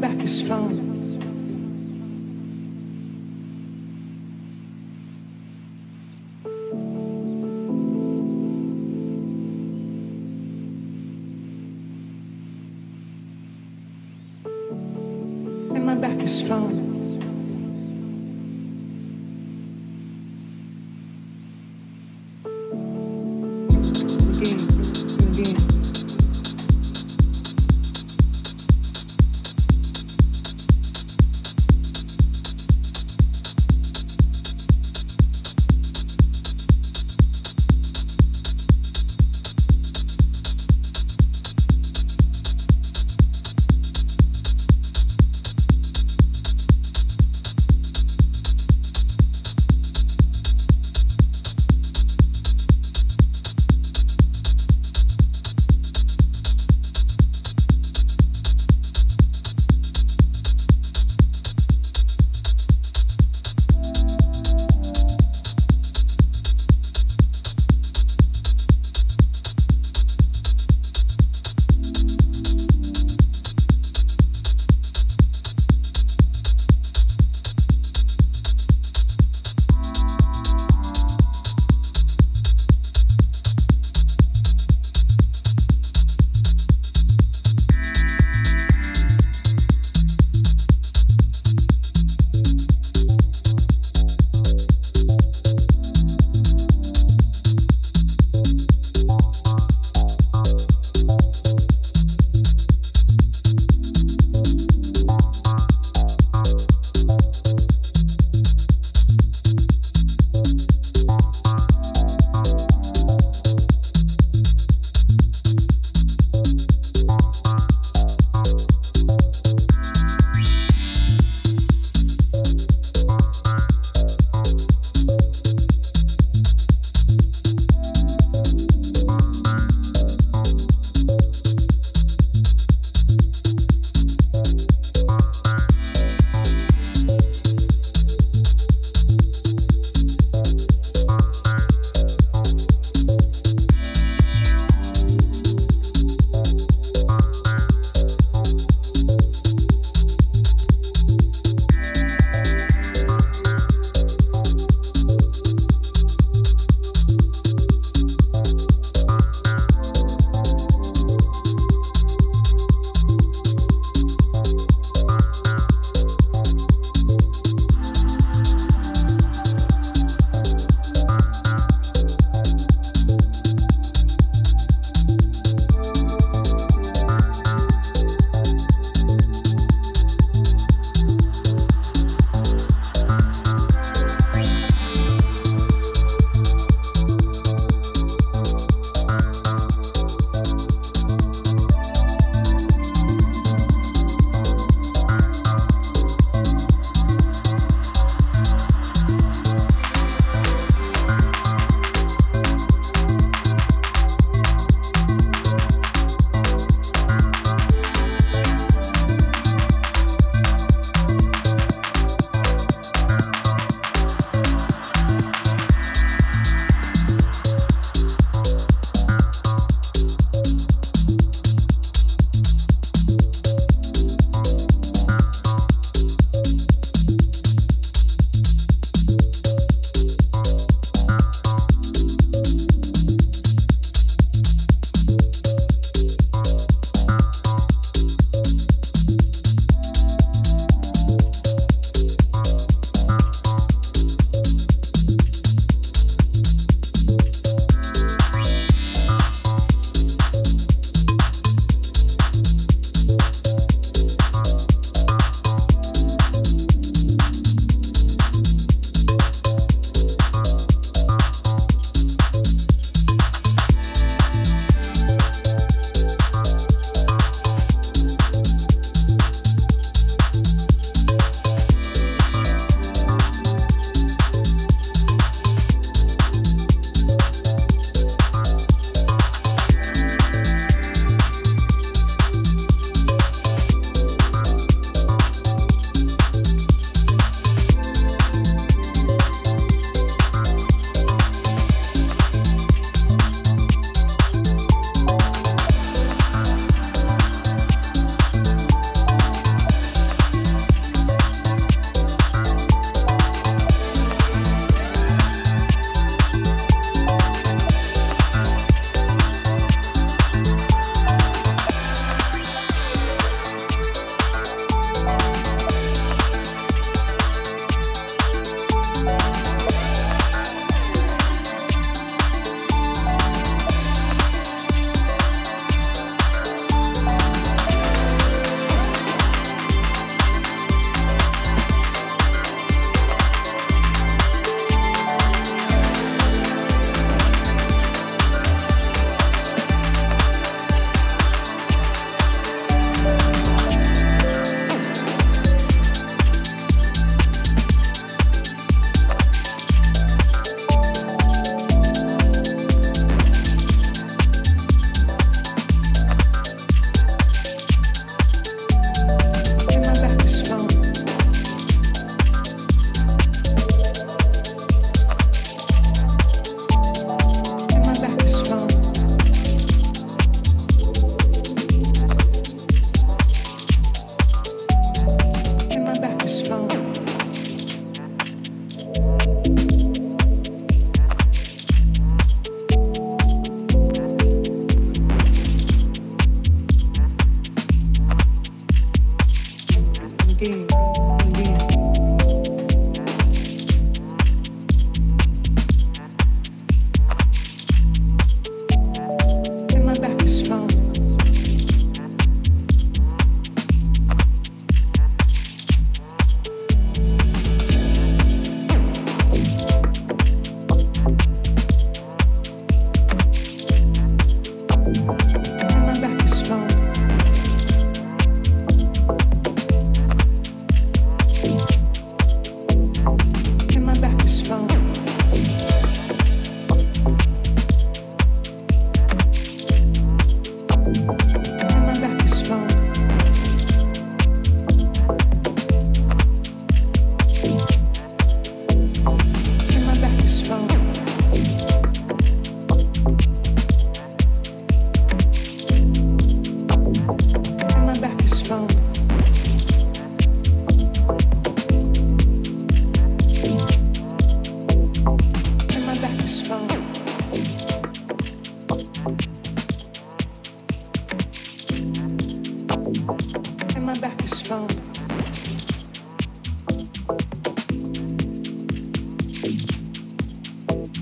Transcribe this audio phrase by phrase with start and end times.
[0.00, 0.87] back is strong.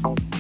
[0.05, 0.36] Oh.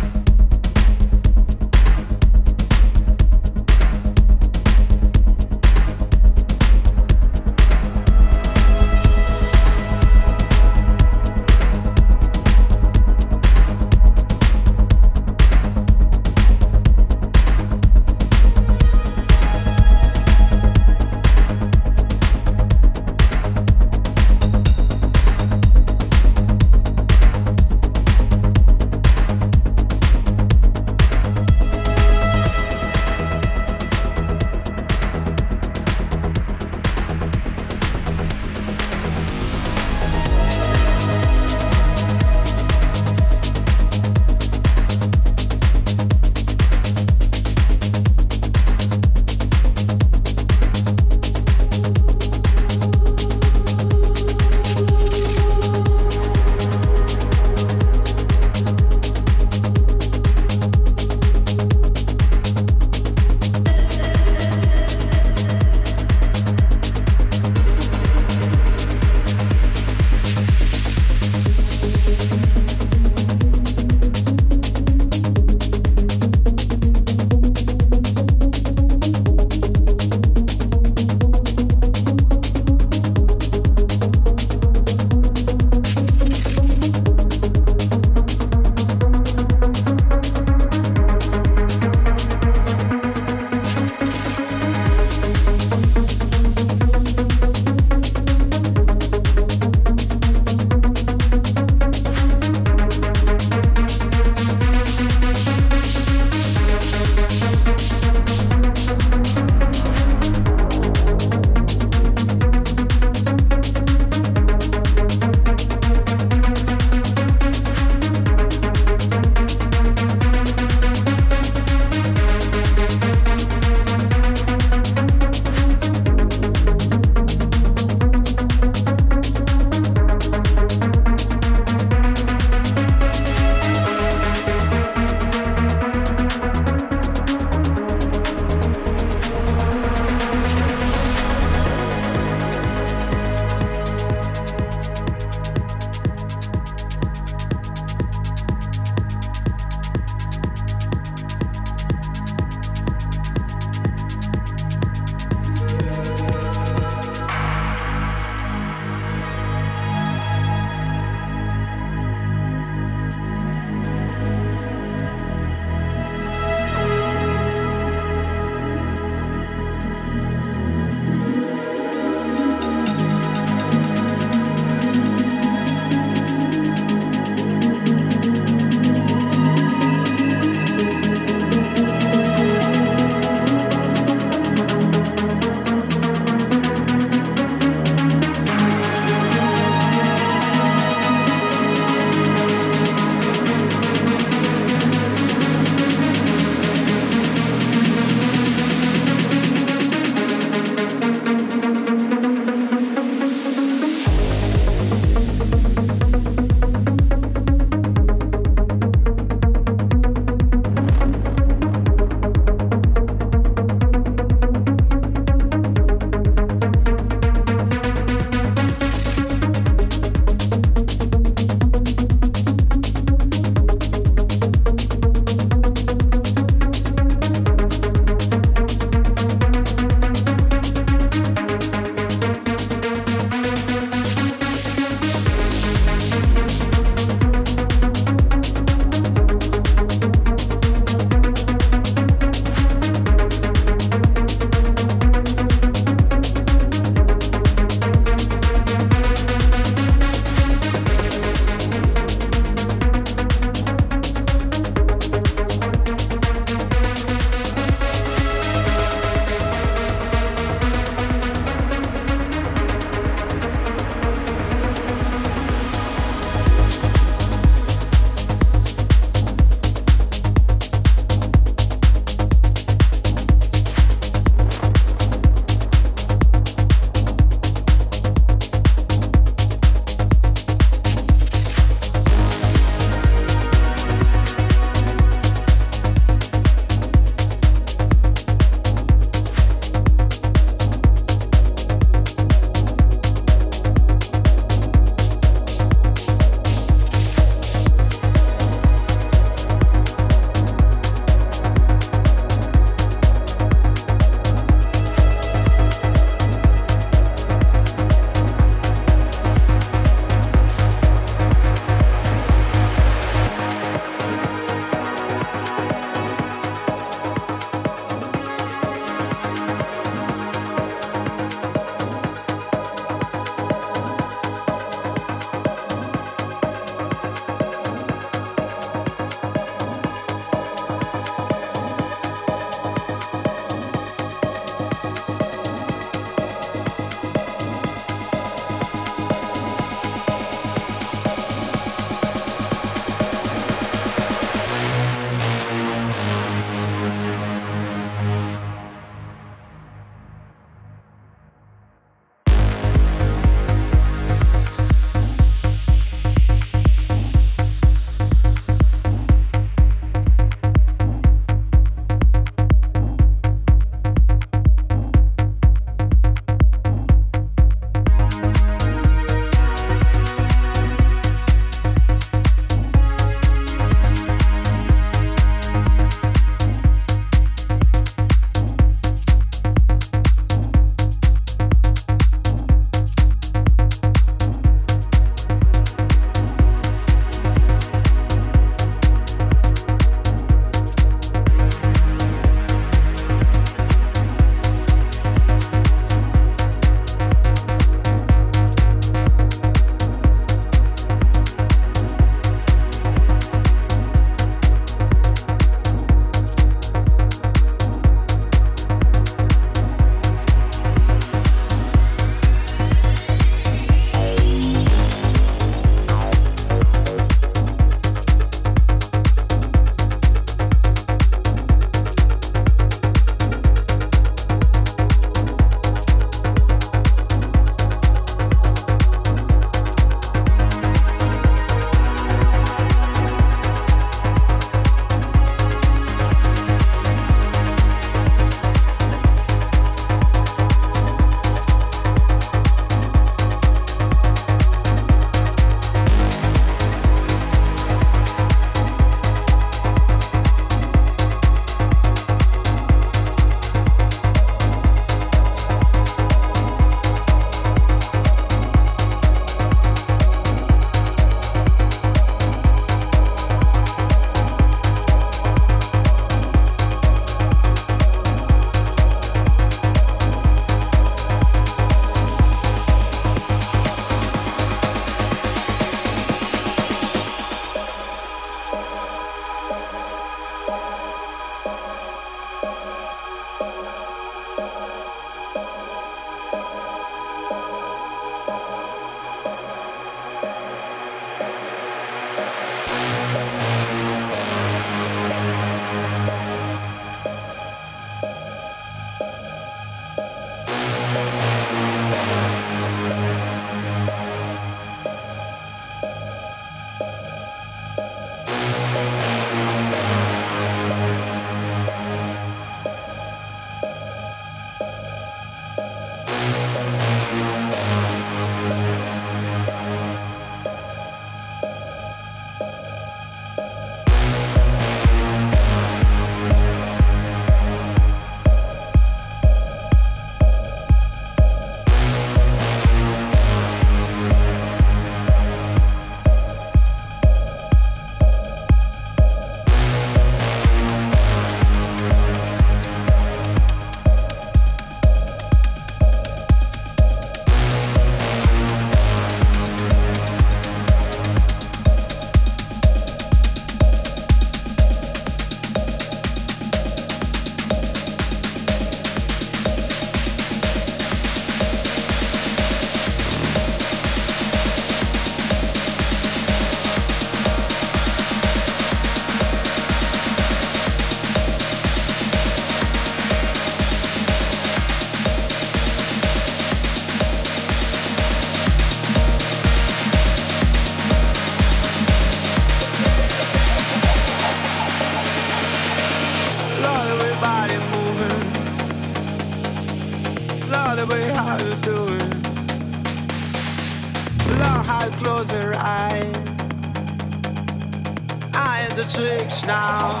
[599.51, 600.00] down.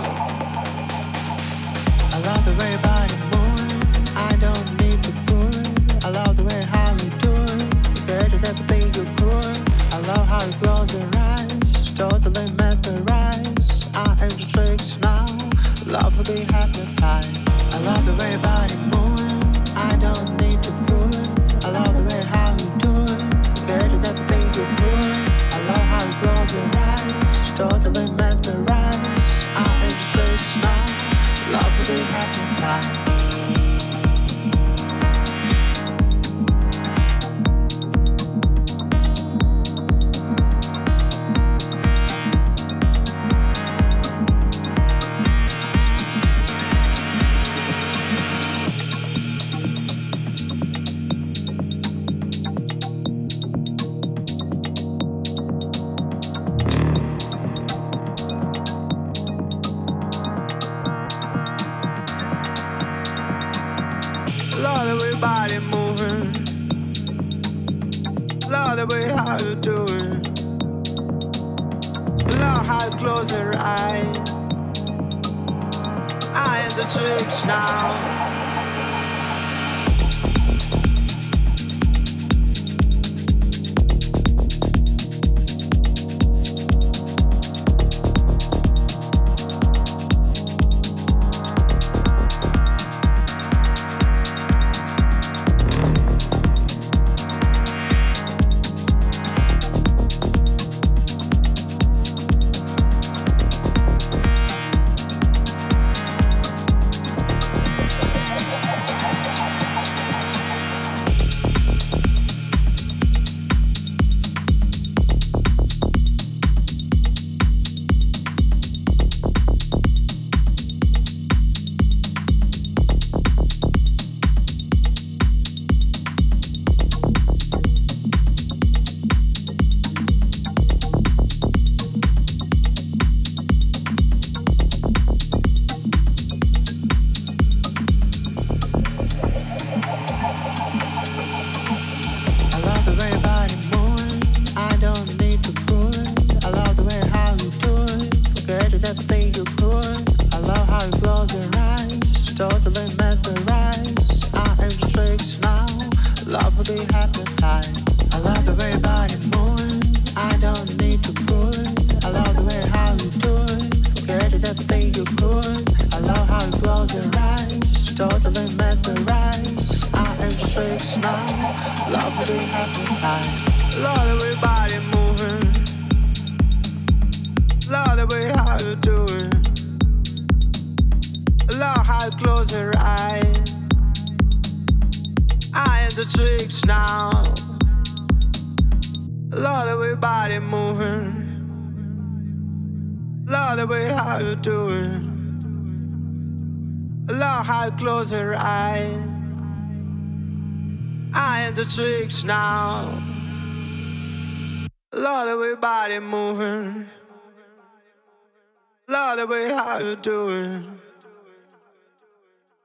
[209.39, 210.63] how you do it.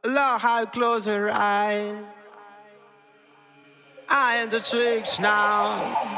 [0.04, 1.96] Love how you close your eyes.
[4.08, 6.15] I am the tricks now.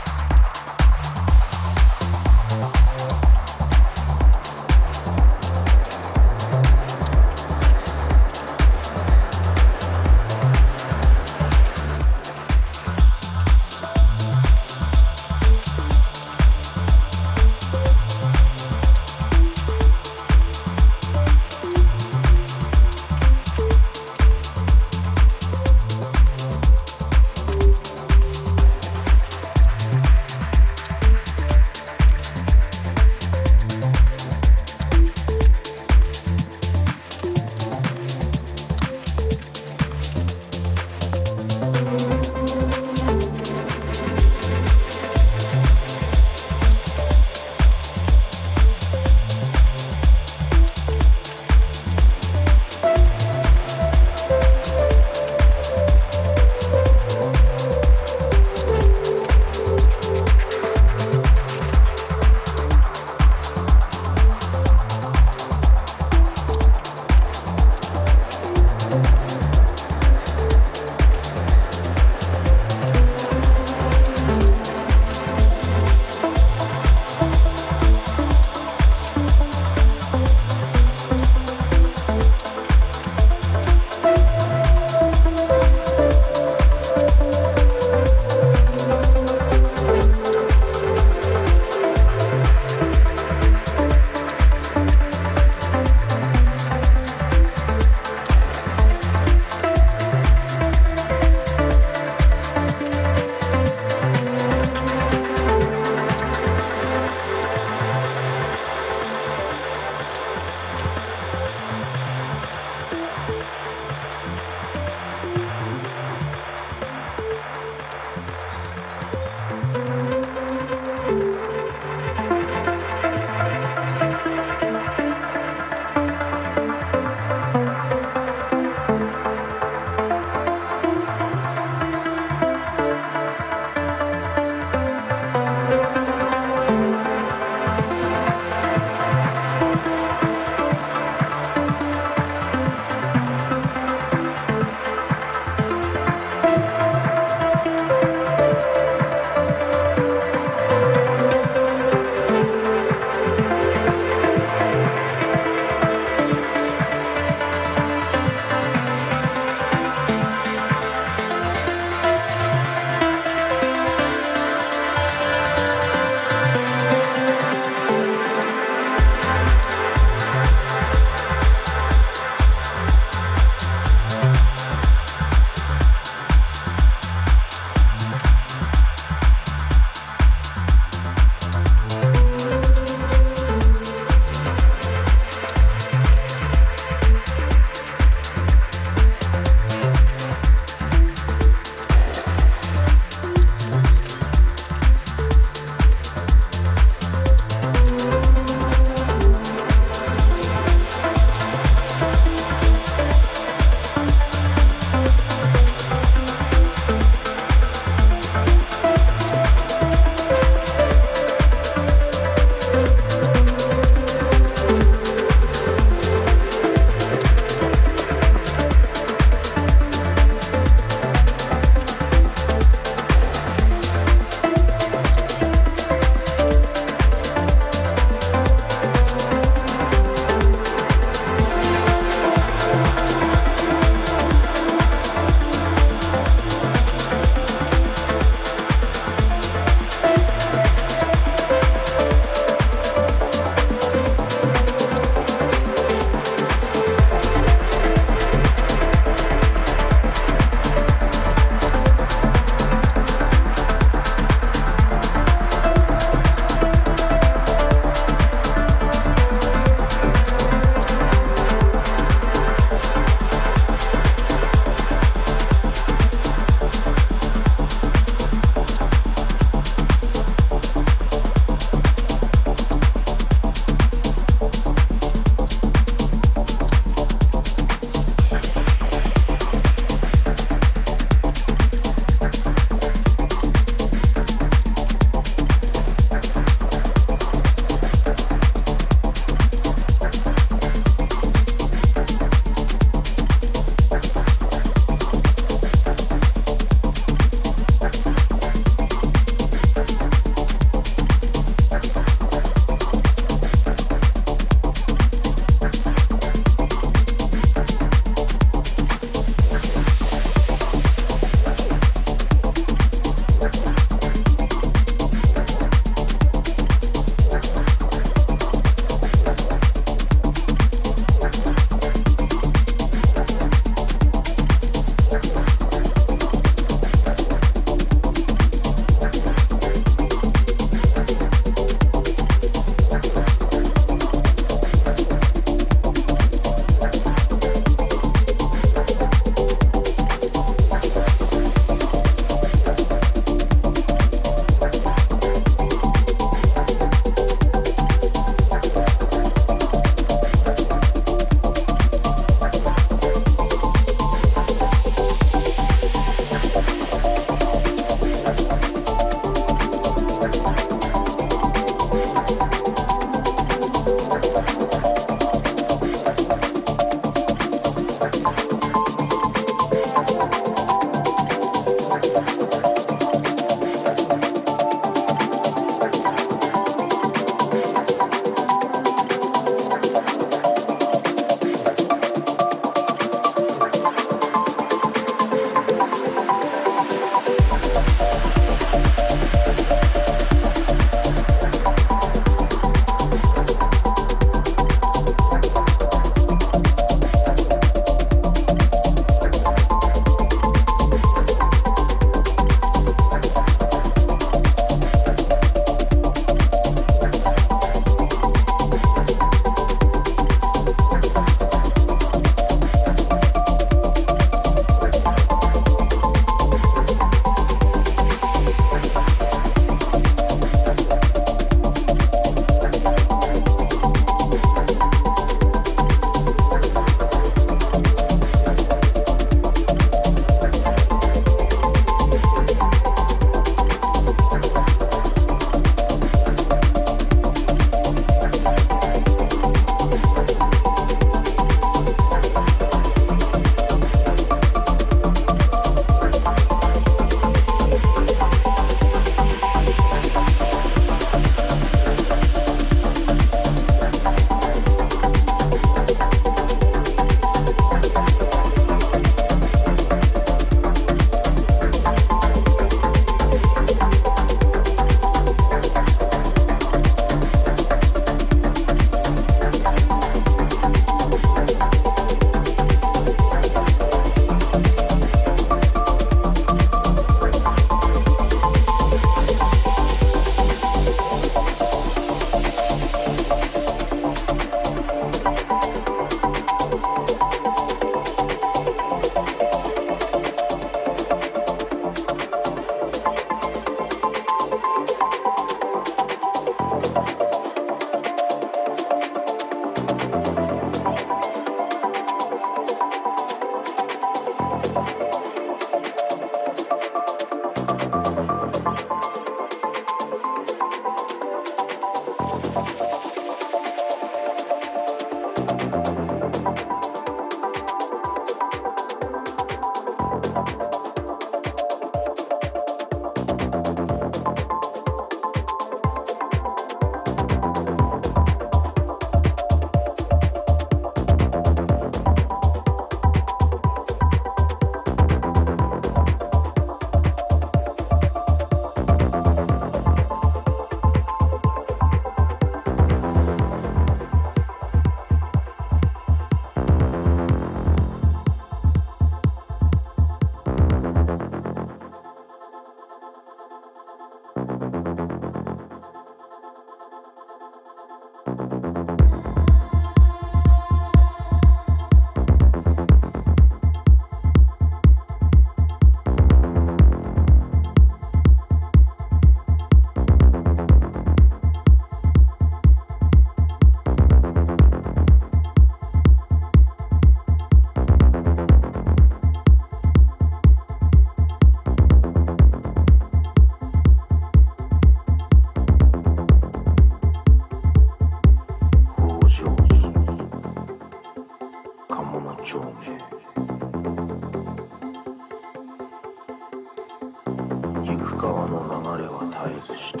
[597.96, 600.00] く川の流れは絶えずして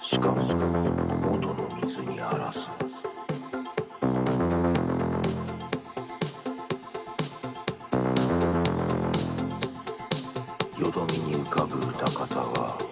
[0.00, 2.60] しかも元の水にあらず
[10.80, 12.85] よどみに浮かぶ歌方は